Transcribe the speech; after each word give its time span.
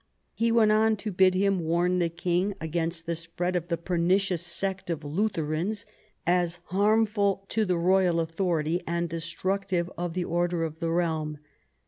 He 0.33 0.51
went 0.51 0.71
on 0.71 0.95
to 0.95 1.11
bid 1.11 1.35
him 1.35 1.59
warn 1.59 1.99
the 1.99 2.09
king 2.09 2.55
against 2.59 3.05
the 3.05 3.13
spread 3.13 3.55
of 3.55 3.67
206 3.67 3.67
THOMAS 3.69 4.09
WOLSEY 4.09 4.25
chap. 4.25 4.25
the 4.25 4.39
pernicious 4.39 4.45
sect 4.47 4.89
of 4.89 5.03
Lutherans 5.03 5.85
as 6.25 6.59
harmful 6.71 7.45
*to 7.49 7.65
the 7.65 7.77
royal 7.77 8.19
authority 8.19 8.81
and 8.87 9.07
destructive 9.07 9.91
of 9.99 10.15
the 10.15 10.25
order 10.25 10.63
of 10.63 10.79
the 10.79 10.89
realm. 10.89 11.37